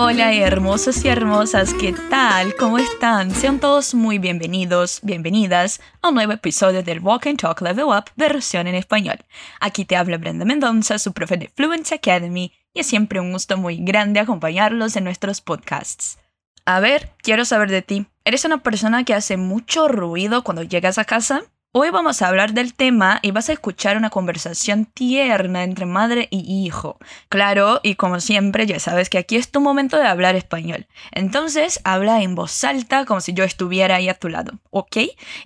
[0.00, 2.54] Hola hermosos y hermosas, ¿qué tal?
[2.54, 3.32] ¿Cómo están?
[3.32, 8.04] Sean todos muy bienvenidos, bienvenidas a un nuevo episodio del Walk and Talk Level Up
[8.14, 9.18] versión en español.
[9.58, 13.56] Aquí te habla Brenda Mendoza, su profe de Fluency Academy, y es siempre un gusto
[13.56, 16.20] muy grande acompañarlos en nuestros podcasts.
[16.64, 18.06] A ver, quiero saber de ti.
[18.24, 21.42] ¿Eres una persona que hace mucho ruido cuando llegas a casa?
[21.72, 26.26] Hoy vamos a hablar del tema y vas a escuchar una conversación tierna entre madre
[26.30, 26.98] y hijo.
[27.28, 30.86] Claro, y como siempre, ya sabes que aquí es tu momento de hablar español.
[31.12, 34.96] Entonces, habla en voz alta como si yo estuviera ahí a tu lado, ¿ok?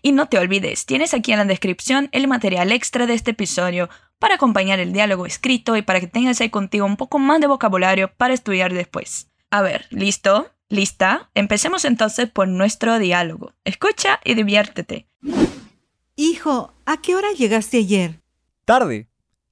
[0.00, 3.90] Y no te olvides, tienes aquí en la descripción el material extra de este episodio
[4.20, 7.48] para acompañar el diálogo escrito y para que tengas ahí contigo un poco más de
[7.48, 9.28] vocabulario para estudiar después.
[9.50, 10.52] A ver, ¿listo?
[10.68, 11.30] ¿Lista?
[11.34, 13.54] Empecemos entonces por nuestro diálogo.
[13.64, 15.08] Escucha y diviértete.
[16.42, 18.20] Hijo, ¿a qué hora llegaste ayer?
[18.64, 19.08] Tarde.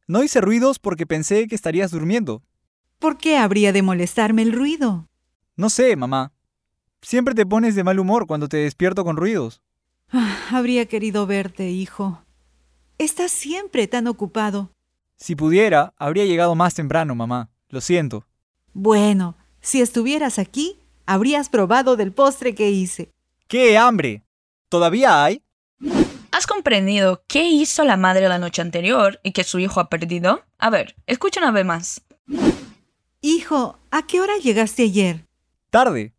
[0.08, 2.42] No hice ruidos porque pensé que estarías durmiendo.
[2.98, 5.06] ¿Por qué habría de molestarme el ruido?
[5.54, 6.32] No sé, mamá.
[7.00, 9.62] Siempre te pones de mal humor cuando te despierto con ruidos.
[10.10, 12.24] Ah, habría querido verte, hijo.
[12.98, 14.72] Estás siempre tan ocupado.
[15.14, 17.50] Si pudiera, habría llegado más temprano, mamá.
[17.68, 18.26] Lo siento.
[18.72, 23.12] Bueno, si estuvieras aquí, habrías probado del postre que hice.
[23.46, 24.24] ¡Qué hambre!
[24.68, 25.44] ¿Todavía hay?
[26.32, 30.44] ¿Has comprendido qué hizo la madre la noche anterior y que su hijo ha perdido?
[30.58, 32.02] A ver, escucha una vez más.
[33.20, 35.26] Hijo, ¿a qué hora llegaste ayer?
[35.70, 36.14] Tarde.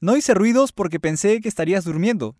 [0.00, 2.36] No hice ruidos porque pensé que estarías durmiendo.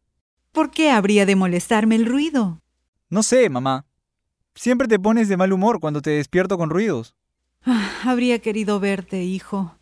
[0.52, 2.62] ¿Por qué habría de molestarme el ruido?
[3.10, 3.86] No sé, mamá.
[4.54, 7.14] Siempre te pones de mal humor cuando te despierto con ruidos.
[7.64, 9.76] Ah, habría querido verte, hijo.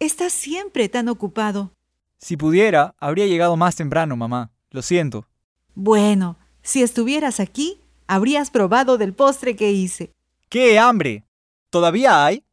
[0.00, 1.72] Estás siempre tan ocupado.
[2.18, 4.50] Si pudiera, habría llegado más temprano, mamá.
[4.70, 5.26] Lo siento.
[5.74, 10.12] Bueno, si estuvieras aquí, habrías probado del postre que hice.
[10.48, 11.24] ¡Qué hambre!
[11.70, 12.44] ¿Todavía hay?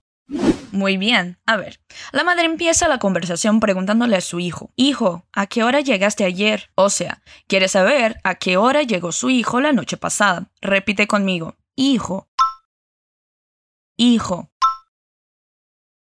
[0.72, 1.80] Muy bien, a ver.
[2.12, 6.72] La madre empieza la conversación preguntándole a su hijo, Hijo, ¿a qué hora llegaste ayer?
[6.76, 10.50] O sea, quiere saber a qué hora llegó su hijo la noche pasada.
[10.62, 12.28] Repite conmigo, Hijo.
[13.98, 14.50] Hijo.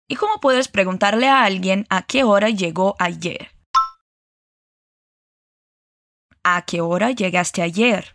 [0.08, 3.53] ¿Y cómo puedes preguntarle a alguien a qué hora llegó ayer?
[6.46, 8.12] ¿A qué hora llegaste ayer?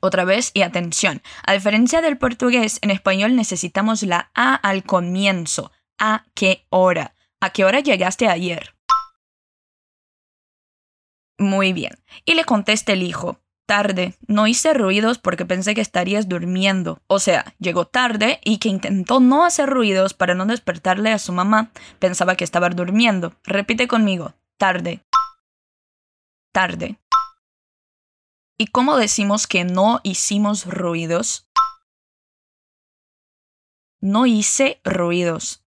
[0.00, 5.72] Otra vez y atención, a diferencia del portugués, en español necesitamos la A al comienzo.
[5.98, 7.14] ¿A qué hora?
[7.40, 8.74] ¿A qué hora llegaste ayer?
[11.38, 11.92] Muy bien.
[12.24, 14.14] Y le contesta el hijo, tarde.
[14.26, 17.02] No hice ruidos porque pensé que estarías durmiendo.
[17.08, 21.32] O sea, llegó tarde y que intentó no hacer ruidos para no despertarle a su
[21.32, 21.72] mamá.
[21.98, 23.34] Pensaba que estaba durmiendo.
[23.44, 25.04] Repite conmigo, tarde
[26.54, 27.00] tarde.
[28.56, 31.50] ¿Y cómo decimos que no hicimos ruidos?
[34.00, 35.66] No hice ruidos.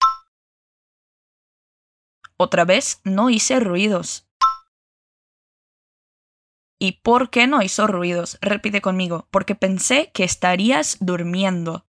[2.38, 4.26] Otra vez, no hice ruidos.
[6.80, 8.38] ¿Y por qué no hizo ruidos?
[8.40, 11.86] Repite conmigo, porque pensé que estarías durmiendo.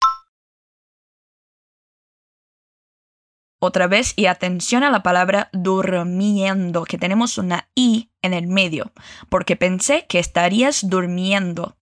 [3.60, 8.92] Otra vez y atención a la palabra durmiendo, que tenemos una i en el medio,
[9.30, 11.78] porque pensé que estarías durmiendo.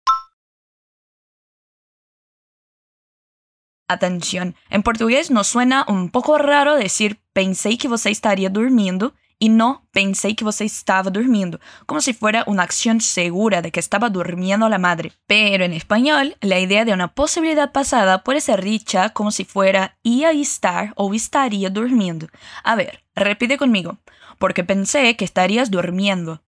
[3.88, 9.50] Atención, en portugués nos suena un poco raro decir pensé que você estaría durmiendo y
[9.50, 14.12] no pensé que você estaba durmiendo, como si fuera una acción segura de que estaba
[14.12, 15.14] durmiendo la madre.
[15.26, 19.98] Pero en español, la idea de una posibilidad pasada puede ser dicha como si fuera
[20.04, 22.28] iba a estar o estaría durmiendo.
[22.64, 23.98] A ver, repite conmigo,
[24.38, 26.44] porque pensé que estarías durmiendo.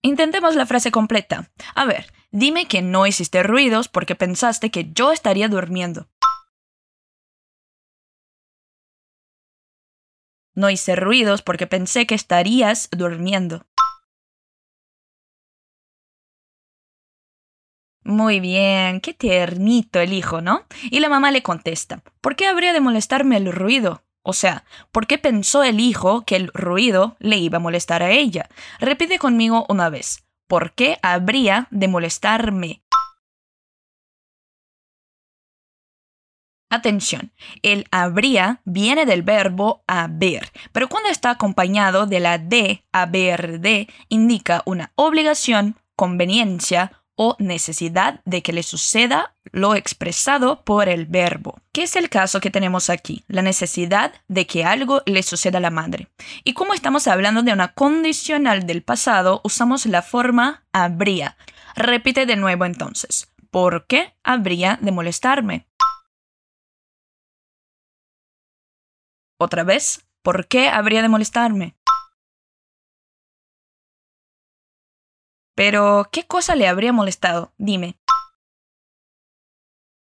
[0.00, 1.50] Intentemos la frase completa.
[1.74, 6.06] A ver, dime que no hiciste ruidos porque pensaste que yo estaría durmiendo.
[10.54, 13.66] No hice ruidos porque pensé que estarías durmiendo.
[18.04, 20.64] Muy bien, qué tiernito el hijo, ¿no?
[20.90, 24.02] Y la mamá le contesta, ¿por qué habría de molestarme el ruido?
[24.22, 28.10] O sea, ¿por qué pensó el hijo que el ruido le iba a molestar a
[28.10, 28.48] ella?
[28.80, 32.82] Repite conmigo una vez, ¿por qué habría de molestarme?
[36.72, 43.60] Atención, el habría viene del verbo haber, pero cuando está acompañado de la de haber
[43.60, 51.04] de indica una obligación, conveniencia o necesidad de que le suceda lo expresado por el
[51.04, 55.58] verbo, ¿Qué es el caso que tenemos aquí, la necesidad de que algo le suceda
[55.58, 56.08] a la madre.
[56.42, 61.36] Y como estamos hablando de una condicional del pasado, usamos la forma habría.
[61.76, 65.66] Repite de nuevo entonces, ¿por qué habría de molestarme?
[69.42, 71.74] Otra vez, ¿por qué habría de molestarme?
[75.56, 77.52] Pero, ¿qué cosa le habría molestado?
[77.58, 77.98] Dime.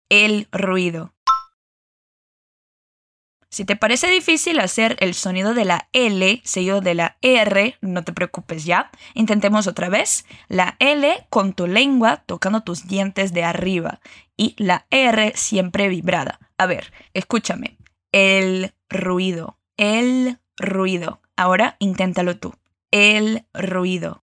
[0.09, 1.13] El ruido.
[3.51, 8.05] Si te parece difícil hacer el sonido de la L seguido de la R, no
[8.05, 8.93] te preocupes ya.
[9.15, 10.25] Intentemos otra vez.
[10.47, 13.99] La L con tu lengua tocando tus dientes de arriba
[14.37, 16.39] y la R siempre vibrada.
[16.59, 17.77] A ver, escúchame.
[18.13, 19.59] El ruido.
[19.77, 21.21] El ruido.
[21.37, 22.55] Ahora inténtalo tú.
[22.91, 24.23] El ruido.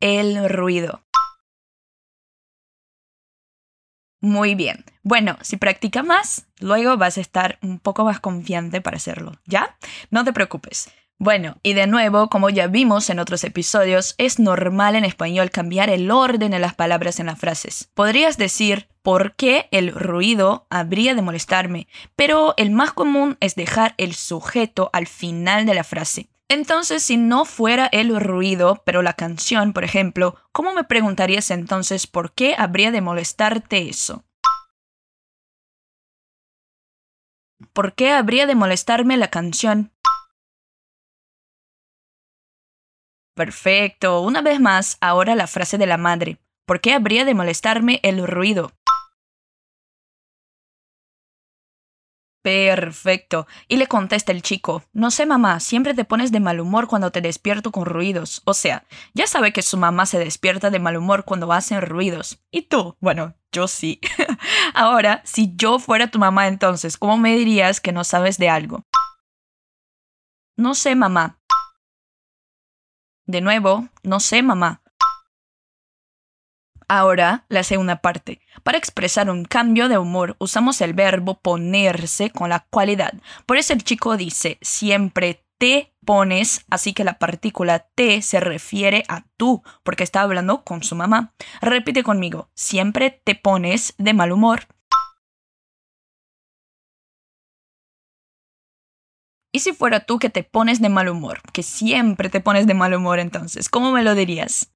[0.00, 1.02] El ruido.
[4.22, 4.84] Muy bien.
[5.02, 9.76] Bueno, si practica más, luego vas a estar un poco más confiante para hacerlo, ¿ya?
[10.10, 10.90] No te preocupes.
[11.22, 15.90] Bueno, y de nuevo, como ya vimos en otros episodios, es normal en español cambiar
[15.90, 17.90] el orden de las palabras en las frases.
[17.92, 21.88] Podrías decir, ¿por qué el ruido habría de molestarme?
[22.16, 26.30] Pero el más común es dejar el sujeto al final de la frase.
[26.48, 32.06] Entonces, si no fuera el ruido, pero la canción, por ejemplo, ¿cómo me preguntarías entonces
[32.06, 34.24] por qué habría de molestarte eso?
[37.74, 39.92] ¿Por qué habría de molestarme la canción?
[43.34, 44.20] Perfecto.
[44.20, 46.38] Una vez más, ahora la frase de la madre.
[46.66, 48.72] ¿Por qué habría de molestarme el ruido?
[52.42, 53.46] Perfecto.
[53.68, 57.10] Y le contesta el chico, no sé mamá, siempre te pones de mal humor cuando
[57.10, 58.40] te despierto con ruidos.
[58.46, 62.42] O sea, ya sabe que su mamá se despierta de mal humor cuando hacen ruidos.
[62.50, 62.96] ¿Y tú?
[63.00, 64.00] Bueno, yo sí.
[64.74, 68.84] Ahora, si yo fuera tu mamá entonces, ¿cómo me dirías que no sabes de algo?
[70.56, 71.39] No sé mamá.
[73.30, 74.82] De nuevo, no sé mamá.
[76.88, 78.40] Ahora, la segunda parte.
[78.64, 83.14] Para expresar un cambio de humor usamos el verbo ponerse con la cualidad.
[83.46, 89.04] Por eso el chico dice, siempre te pones, así que la partícula te se refiere
[89.06, 91.32] a tú, porque está hablando con su mamá.
[91.60, 94.66] Repite conmigo, siempre te pones de mal humor.
[99.52, 101.40] ¿Y si fuera tú que te pones de mal humor?
[101.52, 104.72] Que siempre te pones de mal humor entonces, ¿cómo me lo dirías?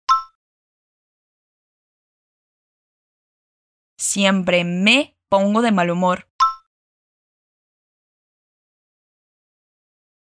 [3.97, 6.29] Siempre me pongo de mal humor.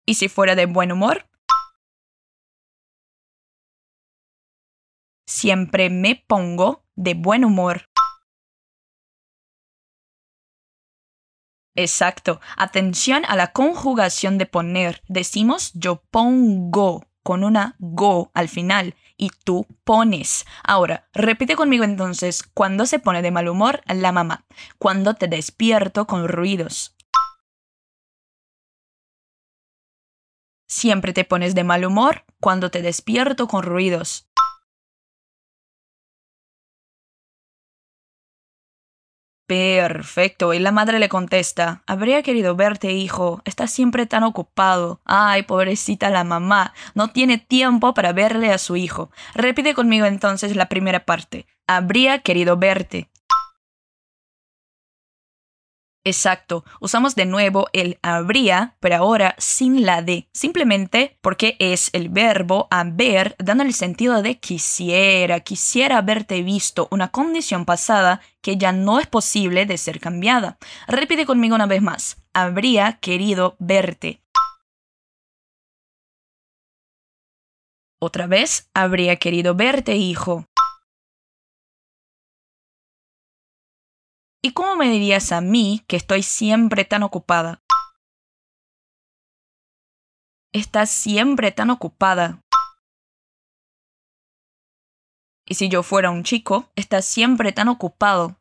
[0.04, 1.28] ¿Y si fuera de buen humor?
[5.28, 7.89] Siempre me pongo de buen humor.
[11.74, 12.40] Exacto.
[12.56, 15.02] Atención a la conjugación de poner.
[15.08, 20.46] Decimos yo pongo con una go al final y tú pones.
[20.64, 24.46] Ahora, repite conmigo entonces, cuando se pone de mal humor la mamá,
[24.78, 26.96] cuando te despierto con ruidos.
[30.66, 34.29] Siempre te pones de mal humor cuando te despierto con ruidos.
[39.50, 40.54] Perfecto.
[40.54, 43.42] Y la madre le contesta, habría querido verte, hijo.
[43.44, 45.00] Estás siempre tan ocupado.
[45.04, 46.72] Ay, pobrecita la mamá.
[46.94, 49.10] No tiene tiempo para verle a su hijo.
[49.34, 51.46] Repite conmigo entonces la primera parte.
[51.66, 53.10] Habría querido verte.
[56.02, 62.08] Exacto, usamos de nuevo el habría, pero ahora sin la de, simplemente porque es el
[62.08, 68.72] verbo haber dando el sentido de quisiera, quisiera haberte visto, una condición pasada que ya
[68.72, 70.56] no es posible de ser cambiada.
[70.88, 74.22] Repite conmigo una vez más, habría querido verte.
[78.02, 80.46] Otra vez, habría querido verte, hijo.
[84.42, 87.62] ¿Y cómo me dirías a mí que estoy siempre tan ocupada?
[90.52, 92.42] Estás siempre tan ocupada.
[95.44, 98.39] Y si yo fuera un chico, estás siempre tan ocupado.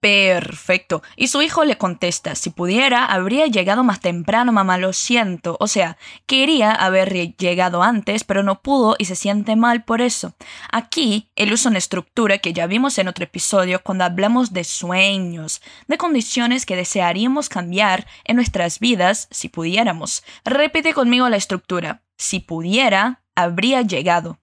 [0.00, 1.02] Perfecto.
[1.14, 5.58] Y su hijo le contesta, si pudiera, habría llegado más temprano, mamá, lo siento.
[5.60, 10.32] O sea, quería haber llegado antes, pero no pudo y se siente mal por eso.
[10.72, 15.60] Aquí, él usa una estructura que ya vimos en otro episodio cuando hablamos de sueños,
[15.86, 20.24] de condiciones que desearíamos cambiar en nuestras vidas si pudiéramos.
[20.46, 22.02] Repite conmigo la estructura.
[22.16, 24.38] Si pudiera, habría llegado.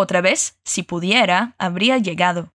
[0.00, 2.54] Otra vez, si pudiera, habría llegado.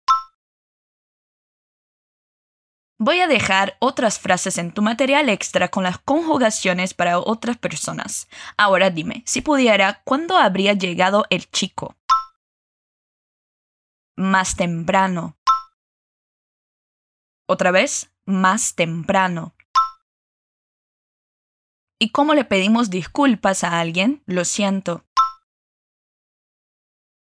[2.98, 8.28] Voy a dejar otras frases en tu material extra con las conjugaciones para otras personas.
[8.58, 11.96] Ahora dime, si pudiera, ¿cuándo habría llegado el chico?
[14.16, 15.38] más temprano.
[17.48, 19.54] Otra vez, más temprano.
[22.00, 24.24] ¿Y cómo le pedimos disculpas a alguien?
[24.26, 25.06] Lo siento.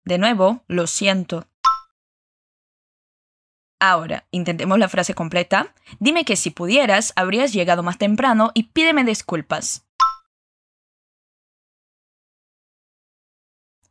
[0.04, 1.46] De nuevo, lo siento.
[3.80, 5.75] Ahora, intentemos la frase completa.
[5.99, 9.87] Dime que si pudieras, habrías llegado más temprano y pídeme disculpas.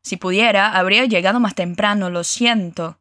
[0.02, 3.00] Si pudiera, habría llegado más temprano, lo siento.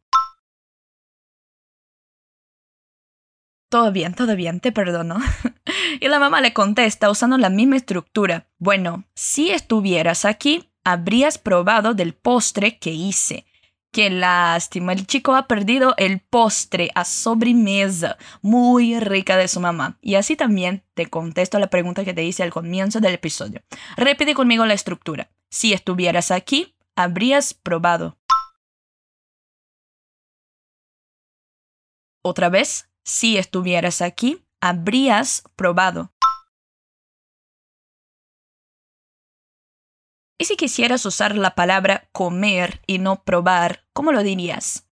[3.69, 5.17] Todo bien, todo bien, te perdono.
[5.99, 8.47] y la mamá le contesta usando la misma estructura.
[8.59, 13.45] Bueno, si estuvieras aquí, habrías probado del postre que hice.
[13.91, 19.99] Qué lástima, el chico ha perdido el postre a sobremesa muy rica de su mamá.
[20.01, 23.61] Y así también te contesto la pregunta que te hice al comienzo del episodio.
[23.95, 25.29] Repite conmigo la estructura.
[25.51, 28.17] Si estuvieras aquí, habrías probado.
[32.23, 36.11] Otra vez, si estuvieras aquí, habrías probado.
[40.39, 44.87] ¿Y si quisieras usar la palabra comer y no probar, cómo lo dirías?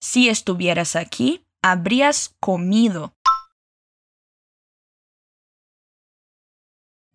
[0.00, 3.15] Si estuvieras aquí, habrías comido.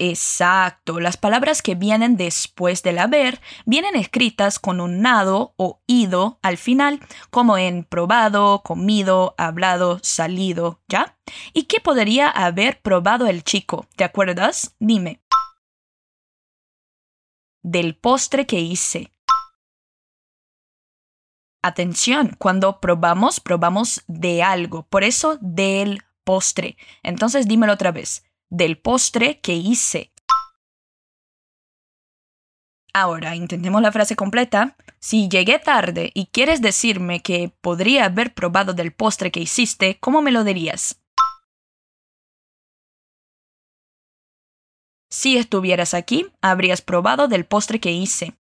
[0.03, 6.39] Exacto, las palabras que vienen después del haber vienen escritas con un nado o ido
[6.41, 11.19] al final, como en probado, comido, hablado, salido, ¿ya?
[11.53, 13.85] ¿Y qué podría haber probado el chico?
[13.95, 14.75] ¿Te acuerdas?
[14.79, 15.21] Dime.
[17.61, 19.13] Del postre que hice.
[21.61, 26.75] Atención, cuando probamos, probamos de algo, por eso del postre.
[27.03, 30.11] Entonces dímelo otra vez del postre que hice.
[32.93, 34.75] Ahora, intentemos la frase completa.
[34.99, 40.21] Si llegué tarde y quieres decirme que podría haber probado del postre que hiciste, ¿cómo
[40.21, 41.01] me lo dirías?
[45.09, 48.33] Si estuvieras aquí, habrías probado del postre que hice.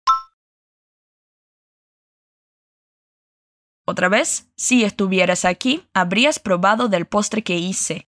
[3.87, 8.09] Otra vez, si estuvieras aquí, habrías probado del postre que hice.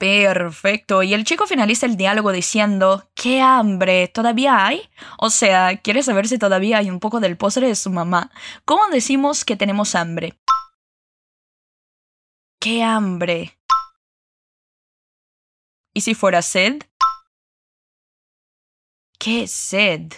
[0.00, 1.02] Perfecto.
[1.02, 4.08] Y el chico finaliza el diálogo diciendo, ¡qué hambre!
[4.08, 4.88] ¿Todavía hay?
[5.18, 8.30] O sea, quiere saber si todavía hay un poco del postre de su mamá.
[8.64, 10.40] ¿Cómo decimos que tenemos hambre?
[12.58, 13.58] ¡Qué hambre!
[15.92, 16.82] ¿Y si fuera sed?
[19.18, 20.14] ¡Qué sed!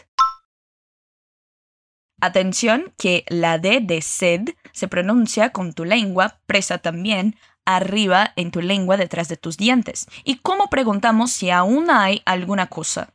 [2.21, 8.50] Atención que la D de sed se pronuncia con tu lengua presa también arriba en
[8.50, 10.07] tu lengua detrás de tus dientes.
[10.25, 13.12] ¿Y cómo preguntamos si aún hay alguna cosa?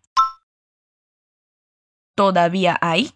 [2.15, 3.13] ¿Todavía hay?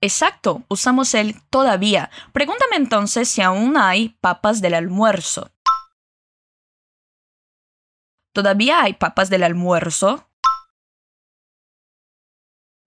[0.00, 2.10] Exacto, usamos el todavía.
[2.32, 5.50] Pregúntame entonces si aún hay papas del almuerzo.
[8.32, 10.27] ¿Todavía hay papas del almuerzo?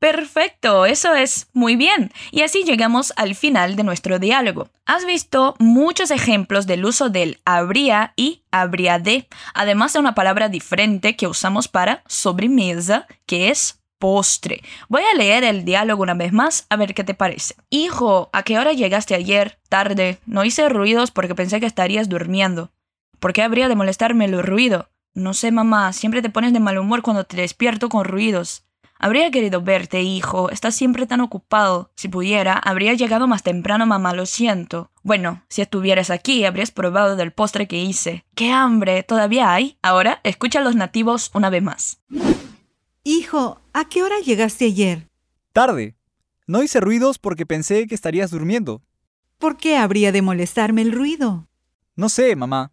[0.02, 2.12] Perfecto, eso es muy bien.
[2.32, 4.68] Y así llegamos al final de nuestro diálogo.
[4.88, 10.50] Has visto muchos ejemplos del uso del habría y habría de, además de una palabra
[10.50, 14.64] diferente que usamos para sobremesa, que es postre.
[14.90, 17.54] Voy a leer el diálogo una vez más a ver qué te parece.
[17.70, 19.60] Hijo, ¿a qué hora llegaste ayer?
[19.70, 20.18] Tarde.
[20.26, 22.72] No hice ruidos porque pensé que estarías durmiendo.
[23.20, 24.90] ¿Por qué habría de molestarme el ruido?
[25.14, 28.66] No sé, mamá, siempre te pones de mal humor cuando te despierto con ruidos.
[29.04, 30.52] Habría querido verte, hijo.
[30.52, 31.90] Estás siempre tan ocupado.
[31.96, 34.92] Si pudiera, habría llegado más temprano, mamá, lo siento.
[35.02, 38.26] Bueno, si estuvieras aquí, habrías probado del postre que hice.
[38.36, 39.02] ¡Qué hambre!
[39.02, 39.80] ¿Todavía hay?
[39.82, 42.00] Ahora, escucha a los nativos una vez más.
[43.04, 45.10] Hijo, ¿a qué hora llegaste ayer?
[45.52, 45.96] Tarde.
[46.46, 48.84] No hice ruidos porque pensé que estarías durmiendo.
[49.40, 51.48] ¿Por qué habría de molestarme el ruido?
[51.96, 52.72] No sé, mamá.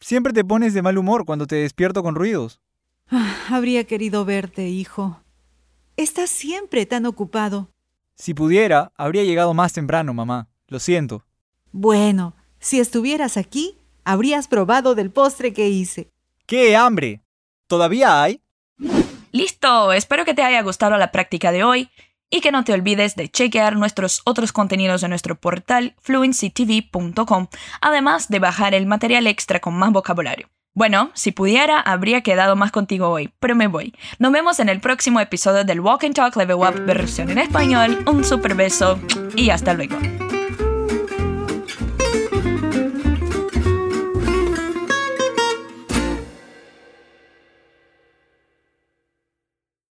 [0.00, 2.62] Siempre te pones de mal humor cuando te despierto con ruidos.
[3.10, 5.20] Ah, habría querido verte, hijo.
[6.00, 7.68] Estás siempre tan ocupado.
[8.14, 10.48] Si pudiera, habría llegado más temprano, mamá.
[10.66, 11.26] Lo siento.
[11.72, 16.10] Bueno, si estuvieras aquí, habrías probado del postre que hice.
[16.46, 17.20] ¡Qué hambre!
[17.66, 18.40] ¿Todavía hay?
[19.30, 21.90] Listo, espero que te haya gustado la práctica de hoy
[22.30, 27.48] y que no te olvides de chequear nuestros otros contenidos en nuestro portal fluencytv.com,
[27.82, 30.48] además de bajar el material extra con más vocabulario.
[30.72, 33.92] Bueno, si pudiera, habría quedado más contigo hoy, pero me voy.
[34.18, 38.04] Nos vemos en el próximo episodio del Walk and Talk Level Up versión en español.
[38.06, 38.98] Un super beso
[39.34, 39.96] y hasta luego.